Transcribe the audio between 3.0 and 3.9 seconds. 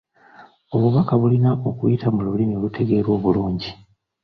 obulungi.